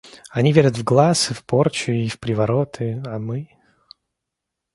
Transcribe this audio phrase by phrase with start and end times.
[0.31, 3.51] Они верят в глаз, и в порчу, и в привороты, а мы....